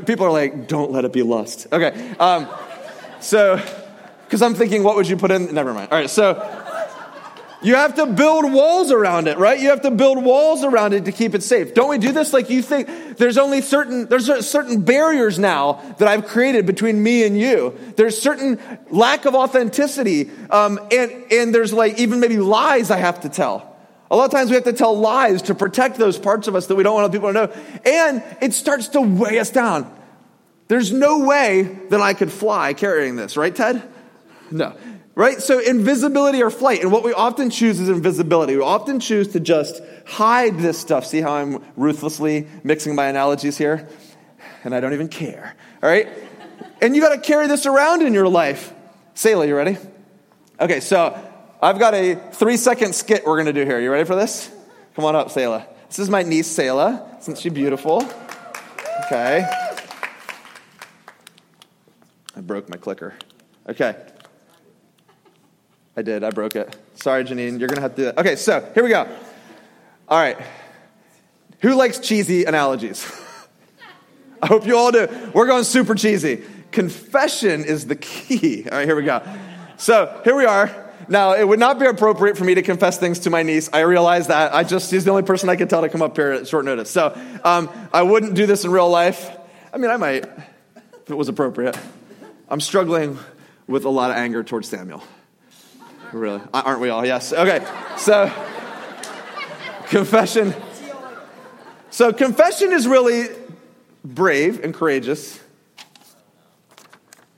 [0.05, 1.67] People are like, don't let it be lust.
[1.71, 2.15] Okay.
[2.17, 2.47] Um,
[3.19, 3.61] so,
[4.25, 5.53] because I'm thinking, what would you put in?
[5.53, 5.91] Never mind.
[5.91, 6.09] All right.
[6.09, 6.64] So,
[7.61, 9.59] you have to build walls around it, right?
[9.59, 11.73] You have to build walls around it to keep it safe.
[11.73, 12.33] Don't we do this?
[12.33, 17.25] Like you think there's only certain, there's certain barriers now that I've created between me
[17.25, 17.77] and you.
[17.95, 20.29] There's certain lack of authenticity.
[20.49, 23.75] Um, and, and there's like even maybe lies I have to tell.
[24.11, 26.67] A lot of times we have to tell lies to protect those parts of us
[26.67, 27.53] that we don't want other people to know.
[27.85, 29.91] And it starts to weigh us down.
[30.67, 33.81] There's no way that I could fly carrying this, right, Ted?
[34.51, 34.75] No
[35.15, 35.41] right?
[35.41, 36.81] So invisibility or flight.
[36.81, 38.55] And what we often choose is invisibility.
[38.55, 41.05] We often choose to just hide this stuff.
[41.05, 43.89] See how I'm ruthlessly mixing my analogies here?
[44.63, 46.09] And I don't even care, all right?
[46.81, 48.73] And you got to carry this around in your life.
[49.13, 49.77] Selah, you ready?
[50.59, 51.17] Okay, so
[51.61, 53.79] I've got a three second skit we're going to do here.
[53.79, 54.51] You ready for this?
[54.95, 55.67] Come on up, Selah.
[55.87, 57.17] This is my niece, Selah.
[57.19, 58.03] Isn't she beautiful?
[59.05, 59.47] Okay.
[62.35, 63.13] I broke my clicker.
[63.69, 63.95] Okay.
[65.97, 66.23] I did.
[66.23, 66.75] I broke it.
[66.95, 67.59] Sorry, Janine.
[67.59, 68.17] You're going to have to do that.
[68.17, 69.07] Okay, so here we go.
[70.07, 70.37] All right.
[71.61, 73.09] Who likes cheesy analogies?
[74.41, 75.07] I hope you all do.
[75.33, 76.43] We're going super cheesy.
[76.71, 78.67] Confession is the key.
[78.69, 79.21] All right, here we go.
[79.77, 80.83] So here we are.
[81.07, 83.69] Now, it would not be appropriate for me to confess things to my niece.
[83.71, 84.53] I realize that.
[84.53, 86.65] I just, she's the only person I can tell to come up here at short
[86.65, 86.89] notice.
[86.89, 89.35] So um, I wouldn't do this in real life.
[89.73, 91.77] I mean, I might, if it was appropriate.
[92.49, 93.17] I'm struggling
[93.67, 95.03] with a lot of anger towards Samuel.
[96.15, 96.41] Really?
[96.53, 97.05] Aren't we all?
[97.05, 97.33] Yes.
[97.33, 97.65] Okay.
[97.97, 98.31] So,
[99.87, 100.55] confession.
[101.89, 103.27] So, confession is really
[104.01, 105.37] brave and courageous.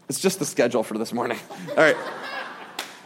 [0.10, 1.40] It's just the schedule for this morning.
[1.70, 1.98] All right.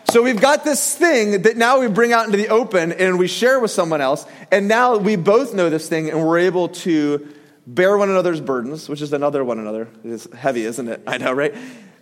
[0.10, 3.30] So we've got this thing that now we bring out into the open and we
[3.30, 4.26] share with someone else.
[4.52, 7.34] And now we both know this thing and we're able to
[7.66, 9.88] bear one another's burdens, which is another one another.
[10.04, 11.02] It's heavy, isn't it?
[11.08, 11.56] I know, right?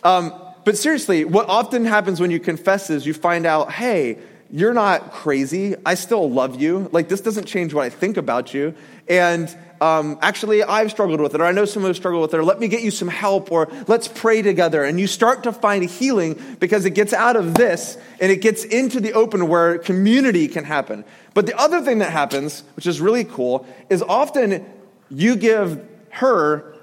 [0.03, 0.33] Um,
[0.69, 4.19] but seriously, what often happens when you confess is you find out, hey,
[4.51, 5.73] you're not crazy.
[5.83, 6.89] I still love you.
[6.91, 8.75] Like, this doesn't change what I think about you.
[9.07, 9.49] And
[9.81, 12.43] um, actually, I've struggled with it, or I know someone who struggled with it, or
[12.43, 14.83] let me get you some help, or let's pray together.
[14.83, 18.63] And you start to find healing because it gets out of this and it gets
[18.63, 21.03] into the open where community can happen.
[21.33, 24.63] But the other thing that happens, which is really cool, is often
[25.09, 26.75] you give her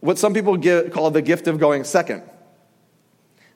[0.00, 2.22] what some people give, call the gift of going second.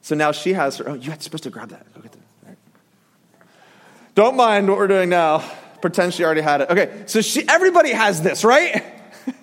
[0.02, 1.86] So now she has her, oh, you're supposed to grab that.
[4.18, 5.48] Don't mind what we're doing now.
[5.80, 6.70] Pretend she already had it.
[6.70, 8.82] Okay, so she, everybody has this, right?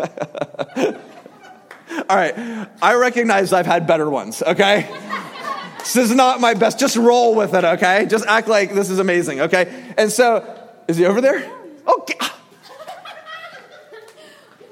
[2.09, 4.89] All right, I recognize I've had better ones, okay?
[5.79, 6.77] this is not my best.
[6.77, 8.05] Just roll with it, okay?
[8.05, 9.93] Just act like this is amazing, okay?
[9.97, 10.43] And so,
[10.89, 11.49] is he over there?
[11.87, 12.19] Okay.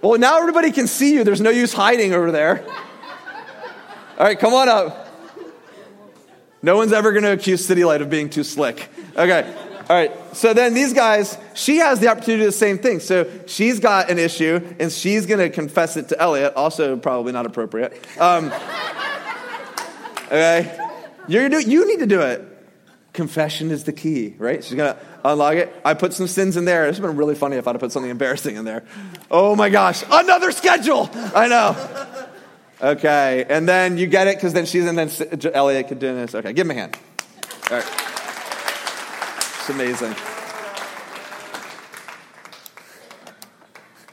[0.01, 1.23] Well, now everybody can see you.
[1.23, 2.65] There's no use hiding over there.
[4.19, 5.03] All right, come on up.
[6.63, 8.89] No one's ever going to accuse City Light of being too slick.
[9.17, 9.53] Okay.
[9.89, 10.11] All right.
[10.33, 13.01] So then these guys, she has the opportunity to do the same thing.
[13.01, 16.53] So she's got an issue and she's going to confess it to Elliot.
[16.55, 18.01] Also, probably not appropriate.
[18.17, 18.45] Um,
[20.27, 20.79] okay.
[21.27, 22.47] You're going to do, you need to do it.
[23.11, 24.63] Confession is the key, right?
[24.63, 25.75] She's going to unlock it.
[25.83, 26.87] I put some sins in there.
[26.87, 28.85] It's been really funny if I'd have put something embarrassing in there.
[29.29, 30.03] Oh my gosh.
[30.09, 31.09] Another schedule.
[31.13, 32.22] I know.
[32.83, 33.45] Okay.
[33.47, 35.09] And then you get it because then she's, and then
[35.53, 36.35] Elliot could do this.
[36.35, 36.51] Okay.
[36.51, 36.97] Give him a hand.
[37.71, 37.85] All right.
[39.37, 40.13] It's amazing.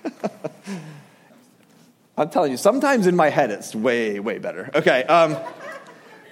[2.16, 4.70] I'm telling you, sometimes in my head it's way, way better.
[4.72, 5.02] Okay.
[5.02, 5.36] Um,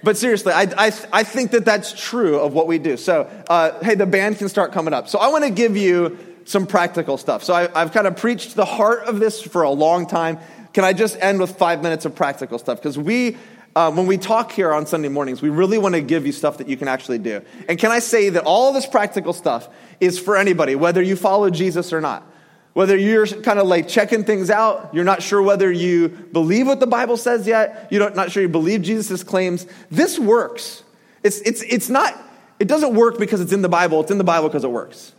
[0.04, 2.96] but seriously, I, I, I, think that that's true of what we do.
[2.96, 5.08] So, uh, hey, the band can start coming up.
[5.08, 7.42] So, I want to give you some practical stuff.
[7.42, 10.38] So, I, I've kind of preached the heart of this for a long time.
[10.72, 12.78] Can I just end with five minutes of practical stuff?
[12.78, 13.36] Because we
[13.78, 16.58] uh, when we talk here on Sunday mornings, we really want to give you stuff
[16.58, 17.42] that you can actually do.
[17.68, 19.68] And can I say that all this practical stuff
[20.00, 22.26] is for anybody, whether you follow Jesus or not?
[22.72, 26.80] Whether you're kind of like checking things out, you're not sure whether you believe what
[26.80, 30.82] the Bible says yet, you're not sure you believe Jesus' claims, this works.
[31.22, 32.20] It's, it's, it's not,
[32.58, 35.12] it doesn't work because it's in the Bible, it's in the Bible because it works.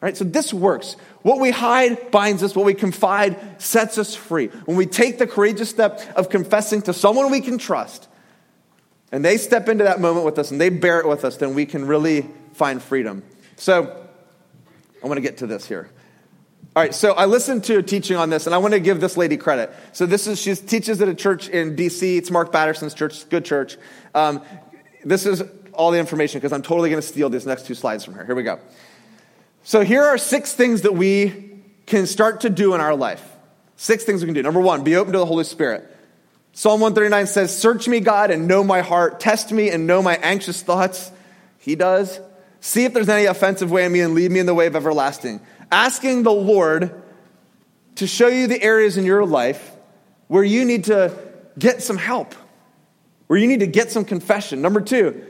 [0.00, 0.16] Right?
[0.16, 0.96] So this works.
[1.28, 4.46] What we hide binds us, what we confide sets us free.
[4.64, 8.08] When we take the courageous step of confessing to someone we can trust,
[9.12, 11.52] and they step into that moment with us and they bear it with us, then
[11.52, 13.22] we can really find freedom.
[13.56, 14.08] So
[15.04, 15.90] I want to get to this here.
[16.74, 19.02] All right, so I listened to a teaching on this, and I want to give
[19.02, 19.70] this lady credit.
[19.92, 22.16] So this is she teaches at a church in D.C.
[22.16, 23.76] It's Mark Batterson's church, good church.
[24.14, 24.40] Um,
[25.04, 25.42] this is
[25.74, 28.24] all the information because I'm totally going to steal these next two slides from her.
[28.24, 28.60] Here we go.
[29.68, 31.50] So here are six things that we
[31.84, 33.22] can start to do in our life.
[33.76, 34.42] Six things we can do.
[34.42, 35.94] Number one, be open to the Holy Spirit.
[36.54, 39.20] Psalm 139 says, Search me, God, and know my heart.
[39.20, 41.12] Test me and know my anxious thoughts.
[41.58, 42.18] He does.
[42.60, 44.74] See if there's any offensive way in me and lead me in the way of
[44.74, 45.38] everlasting.
[45.70, 47.02] Asking the Lord
[47.96, 49.76] to show you the areas in your life
[50.28, 51.14] where you need to
[51.58, 52.34] get some help,
[53.26, 54.62] where you need to get some confession.
[54.62, 55.26] Number two,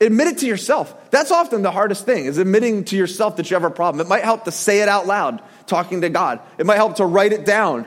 [0.00, 1.10] Admit it to yourself.
[1.10, 4.04] That's often the hardest thing, is admitting to yourself that you have a problem.
[4.04, 6.40] It might help to say it out loud, talking to God.
[6.56, 7.86] It might help to write it down.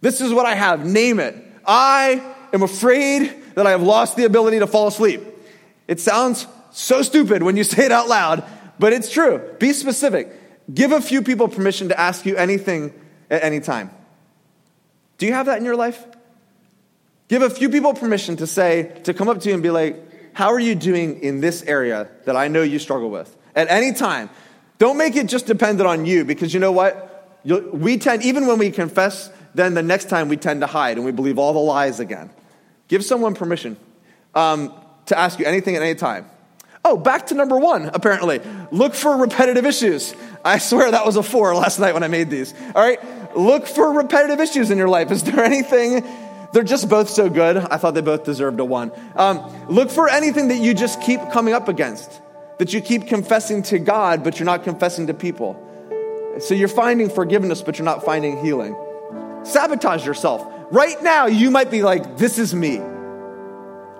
[0.00, 0.86] This is what I have.
[0.86, 1.36] Name it.
[1.66, 2.22] I
[2.52, 5.22] am afraid that I have lost the ability to fall asleep.
[5.86, 8.44] It sounds so stupid when you say it out loud,
[8.78, 9.38] but it's true.
[9.58, 10.32] Be specific.
[10.72, 12.94] Give a few people permission to ask you anything
[13.30, 13.90] at any time.
[15.18, 16.04] Do you have that in your life?
[17.28, 20.11] Give a few people permission to say, to come up to you and be like,
[20.32, 23.34] how are you doing in this area that I know you struggle with?
[23.54, 24.30] At any time.
[24.78, 27.08] Don't make it just dependent on you because you know what?
[27.44, 31.04] We tend, even when we confess, then the next time we tend to hide and
[31.04, 32.30] we believe all the lies again.
[32.88, 33.76] Give someone permission
[34.34, 34.72] um,
[35.06, 36.26] to ask you anything at any time.
[36.84, 38.40] Oh, back to number one, apparently.
[38.72, 40.14] Look for repetitive issues.
[40.44, 42.52] I swear that was a four last night when I made these.
[42.74, 42.98] All right?
[43.36, 45.12] Look for repetitive issues in your life.
[45.12, 46.04] Is there anything
[46.52, 47.56] they're just both so good.
[47.56, 48.92] I thought they both deserved a one.
[49.16, 52.20] Um, look for anything that you just keep coming up against,
[52.58, 55.56] that you keep confessing to God, but you're not confessing to people.
[56.40, 58.76] So you're finding forgiveness, but you're not finding healing.
[59.44, 60.46] Sabotage yourself.
[60.70, 62.80] Right now, you might be like, this is me.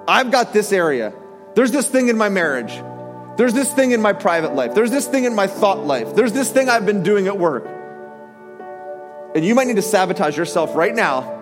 [0.06, 1.12] I've got this area.
[1.54, 2.72] There's this thing in my marriage.
[3.36, 4.74] There's this thing in my private life.
[4.74, 6.14] There's this thing in my thought life.
[6.14, 7.66] There's this thing I've been doing at work.
[9.34, 11.41] And you might need to sabotage yourself right now.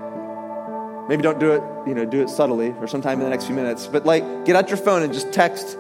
[1.11, 3.55] Maybe don't do it, you know, do it subtly or sometime in the next few
[3.57, 3.89] minutes.
[3.89, 5.77] But like, get out your phone and just text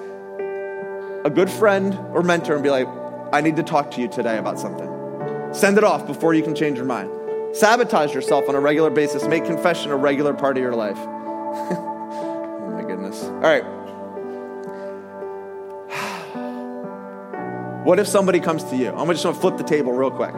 [1.24, 2.88] a good friend or mentor and be like,
[3.32, 4.88] I need to talk to you today about something.
[5.52, 7.12] Send it off before you can change your mind.
[7.52, 9.24] Sabotage yourself on a regular basis.
[9.28, 10.98] Make confession a regular part of your life.
[11.06, 13.22] oh my goodness.
[13.22, 13.62] All right.
[17.84, 18.90] What if somebody comes to you?
[18.90, 20.34] I'm just going to flip the table real quick.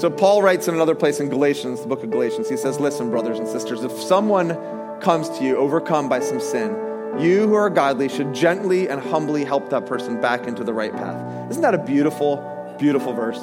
[0.00, 3.10] So, Paul writes in another place in Galatians, the book of Galatians, he says, Listen,
[3.10, 4.56] brothers and sisters, if someone
[5.02, 6.70] comes to you overcome by some sin,
[7.18, 10.90] you who are godly should gently and humbly help that person back into the right
[10.90, 11.50] path.
[11.50, 12.38] Isn't that a beautiful,
[12.78, 13.36] beautiful verse?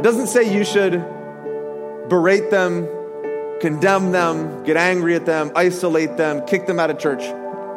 [0.00, 0.94] It doesn't say you should
[2.08, 2.88] berate them,
[3.60, 7.22] condemn them, get angry at them, isolate them, kick them out of church.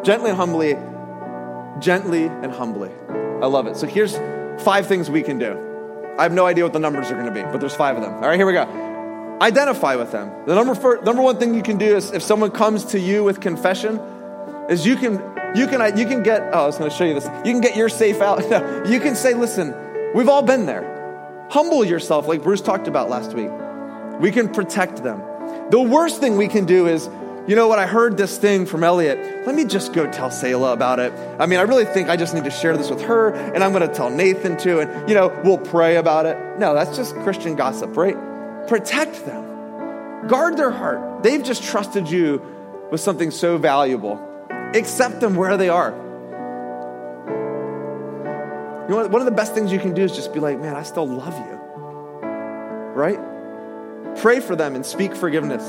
[0.04, 0.74] Gently and humbly,
[1.80, 2.90] gently and humbly.
[3.44, 3.78] I love it.
[3.78, 4.18] So here's
[4.64, 5.75] five things we can do.
[6.18, 8.02] I have no idea what the numbers are going to be, but there's five of
[8.02, 8.14] them.
[8.16, 9.38] All right, here we go.
[9.42, 10.32] Identify with them.
[10.46, 13.42] The number, number one thing you can do is if someone comes to you with
[13.42, 14.00] confession,
[14.70, 15.14] is you can
[15.56, 16.42] you can you can get.
[16.54, 17.26] Oh, I was going to show you this.
[17.46, 18.42] You can get your safe out.
[18.90, 19.76] you can say, listen,
[20.14, 21.48] we've all been there.
[21.50, 23.50] Humble yourself, like Bruce talked about last week.
[24.20, 25.20] We can protect them.
[25.70, 27.08] The worst thing we can do is
[27.48, 29.46] you know what, I heard this thing from Elliot.
[29.46, 31.14] Let me just go tell Selah about it.
[31.40, 33.72] I mean, I really think I just need to share this with her, and I'm
[33.72, 36.38] going to tell Nathan too, and, you know, we'll pray about it.
[36.58, 38.16] No, that's just Christian gossip, right?
[38.68, 41.22] Protect them, guard their heart.
[41.22, 42.42] They've just trusted you
[42.90, 44.20] with something so valuable.
[44.74, 45.92] Accept them where they are.
[48.84, 49.12] You know what?
[49.12, 51.08] One of the best things you can do is just be like, man, I still
[51.08, 51.60] love you.
[52.94, 53.20] Right?
[54.18, 55.64] Pray for them and speak forgiveness.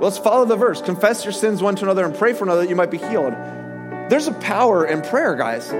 [0.00, 0.80] Let's follow the verse.
[0.82, 3.34] Confess your sins one to another and pray for another that you might be healed.
[4.08, 5.72] There's a power in prayer, guys.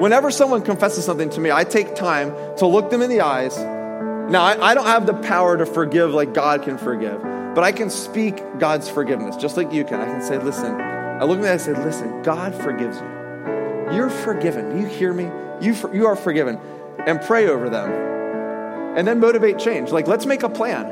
[0.00, 3.56] Whenever someone confesses something to me, I take time to look them in the eyes.
[3.58, 7.72] Now, I, I don't have the power to forgive like God can forgive, but I
[7.72, 10.00] can speak God's forgiveness, just like you can.
[10.00, 13.06] I can say, listen, I look at them and say, listen, God forgives you.
[13.94, 14.76] You're forgiven.
[14.76, 15.30] Do You hear me?
[15.60, 16.58] You, for, you are forgiven.
[17.06, 17.90] And pray over them.
[18.96, 19.90] And then motivate change.
[19.90, 20.86] Like, let's make a plan.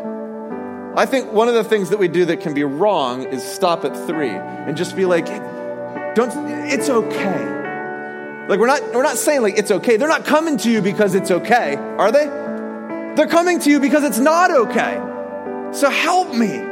[0.99, 3.85] I think one of the things that we do that can be wrong is stop
[3.85, 5.27] at three and just be like,
[6.17, 6.33] don't,
[6.69, 8.47] it's okay.
[8.49, 9.97] Like we're not, we're not saying like it's okay.
[9.97, 12.27] They're not coming to you because it's okay, are they?
[13.15, 15.01] They're coming to you because it's not okay.
[15.73, 16.65] So help me.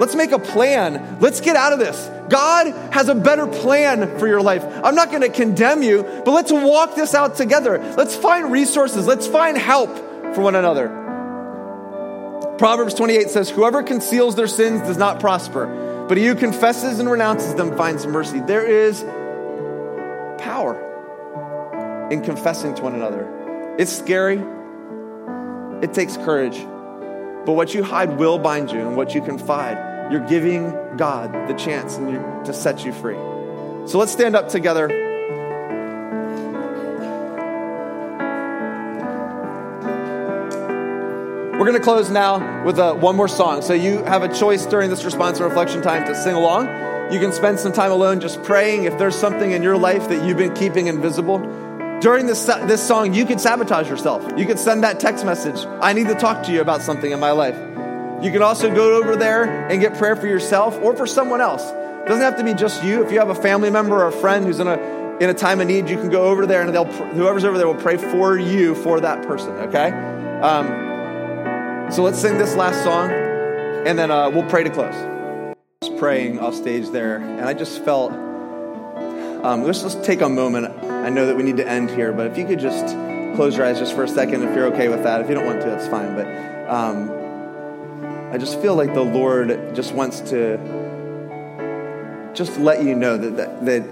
[0.00, 1.18] Let's make a plan.
[1.20, 2.10] Let's get out of this.
[2.28, 4.64] God has a better plan for your life.
[4.82, 7.78] I'm not going to condemn you, but let's walk this out together.
[7.96, 9.06] Let's find resources.
[9.06, 9.96] Let's find help
[10.34, 11.07] for one another.
[12.58, 17.08] Proverbs 28 says, Whoever conceals their sins does not prosper, but he who confesses and
[17.08, 18.40] renounces them finds mercy.
[18.40, 19.00] There is
[20.42, 20.84] power
[22.10, 23.76] in confessing to one another.
[23.78, 24.42] It's scary,
[25.82, 26.58] it takes courage,
[27.46, 31.54] but what you hide will bind you, and what you confide, you're giving God the
[31.54, 33.14] chance to set you free.
[33.86, 34.88] So let's stand up together.
[41.58, 43.62] We're going to close now with uh, one more song.
[43.62, 46.68] So you have a choice during this response and reflection time to sing along.
[47.12, 50.24] You can spend some time alone just praying if there's something in your life that
[50.24, 51.40] you've been keeping invisible.
[52.00, 54.24] During this, this song, you could sabotage yourself.
[54.38, 57.18] You could send that text message I need to talk to you about something in
[57.18, 57.56] my life.
[58.22, 61.68] You can also go over there and get prayer for yourself or for someone else.
[61.68, 63.04] It doesn't have to be just you.
[63.04, 64.78] If you have a family member or a friend who's in a,
[65.18, 67.66] in a time of need, you can go over there and they'll, whoever's over there
[67.66, 69.90] will pray for you for that person, okay?
[70.40, 70.87] Um,
[71.90, 74.94] so let's sing this last song, and then uh, we'll pray to close.
[74.94, 78.12] I was praying off stage there, and I just felt.
[78.12, 80.66] Um, let's just take a moment.
[80.84, 82.86] I know that we need to end here, but if you could just
[83.36, 85.20] close your eyes just for a second, if you're okay with that.
[85.20, 86.16] If you don't want to, that's fine.
[86.16, 86.26] But
[86.68, 87.08] um,
[88.32, 90.58] I just feel like the Lord just wants to
[92.34, 93.82] just let you know that, that, that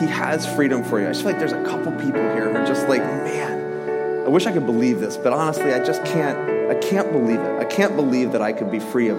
[0.00, 1.06] He has freedom for you.
[1.06, 3.59] I just feel like there's a couple people here who are just like, man,
[4.24, 6.38] I wish I could believe this, but honestly, I just can't.
[6.70, 7.58] I can't believe it.
[7.58, 9.18] I can't believe that I could be free of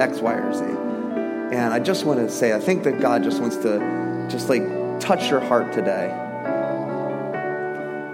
[0.00, 0.64] X, Y, or Z.
[0.64, 4.62] And I just want to say, I think that God just wants to just like
[5.00, 6.08] touch your heart today.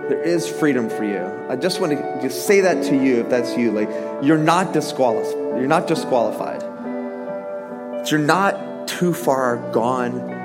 [0.09, 1.25] There is freedom for you.
[1.49, 3.71] I just want to just say that to you if that's you.
[3.71, 3.89] Like
[4.23, 5.59] you're not disqualified.
[5.59, 6.63] You're not disqualified.
[8.11, 10.41] You're not too far gone.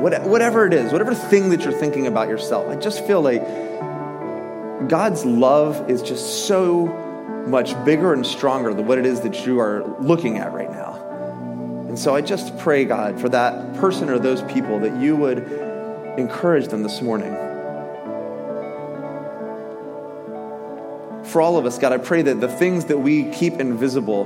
[0.00, 3.42] Whatever it is, whatever thing that you're thinking about yourself, I just feel like
[4.88, 6.86] God's love is just so
[7.46, 10.94] much bigger and stronger than what it is that you are looking at right now.
[11.88, 15.38] And so I just pray, God, for that person or those people that you would
[16.18, 17.32] encourage them this morning.
[21.24, 24.24] For all of us, God, I pray that the things that we keep invisible,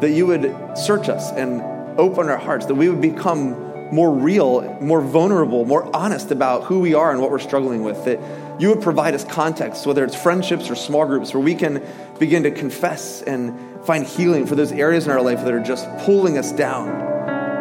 [0.00, 1.60] that you would search us and
[1.98, 3.54] open our hearts, that we would become
[3.92, 8.04] more real, more vulnerable, more honest about who we are and what we're struggling with.
[8.04, 8.20] That
[8.60, 11.82] you would provide us context, whether it's friendships or small groups, where we can
[12.18, 15.88] begin to confess and find healing for those areas in our life that are just
[16.04, 17.08] pulling us down.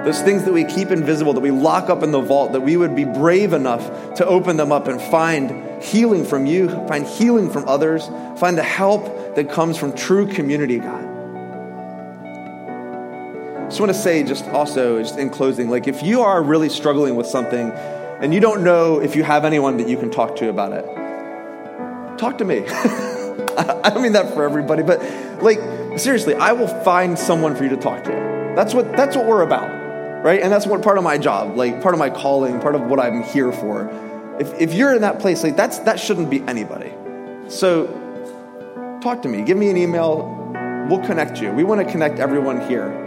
[0.03, 2.77] Those things that we keep invisible, that we lock up in the vault, that we
[2.77, 7.49] would be brave enough to open them up and find healing from you, find healing
[7.49, 8.07] from others,
[8.39, 11.08] find the help that comes from true community, God
[13.69, 17.15] just want to say, just also, just in closing, like if you are really struggling
[17.15, 17.69] with something
[18.19, 20.83] and you don't know if you have anyone that you can talk to about it,
[22.17, 22.63] talk to me.
[22.67, 24.99] I don't mean that for everybody, but
[25.43, 25.59] like
[25.99, 28.53] seriously, I will find someone for you to talk to.
[28.55, 30.41] That's what that's what we're about, right?
[30.41, 32.99] And that's what part of my job, like part of my calling, part of what
[32.99, 33.87] I'm here for.
[34.39, 36.91] If if you're in that place, like that's that shouldn't be anybody.
[37.49, 37.85] So
[39.03, 39.43] talk to me.
[39.43, 40.37] Give me an email.
[40.89, 41.51] We'll connect you.
[41.51, 43.05] We want to connect everyone here.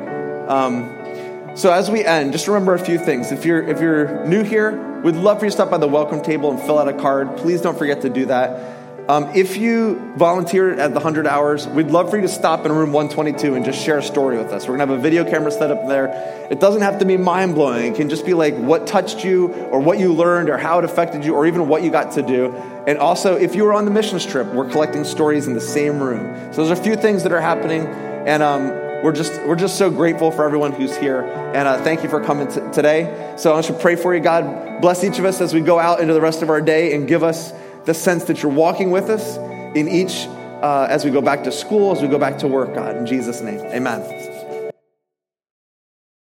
[0.52, 3.32] Um, so as we end, just remember a few things.
[3.32, 6.22] If you're if you're new here, we'd love for you to stop by the welcome
[6.22, 7.38] table and fill out a card.
[7.38, 8.78] Please don't forget to do that.
[9.08, 12.70] Um, if you volunteered at the 100 hours, we'd love for you to stop in
[12.70, 14.68] room 122 and just share a story with us.
[14.68, 16.06] We're to have a video camera set up there.
[16.50, 17.94] It doesn't have to be mind blowing.
[17.94, 20.84] It can just be like what touched you or what you learned or how it
[20.84, 22.54] affected you or even what you got to do.
[22.86, 25.98] And also, if you were on the missions trip, we're collecting stories in the same
[25.98, 26.52] room.
[26.52, 27.86] So there's a few things that are happening.
[27.86, 31.22] And um, we're just we're just so grateful for everyone who's here
[31.54, 33.34] and uh, thank you for coming t- today.
[33.36, 34.20] So i want to pray for you.
[34.20, 36.94] God bless each of us as we go out into the rest of our day
[36.94, 37.52] and give us
[37.84, 39.36] the sense that you're walking with us
[39.76, 40.26] in each
[40.62, 43.06] uh, as we go back to school as we go back to work god in
[43.06, 43.60] jesus name.
[43.72, 44.31] Amen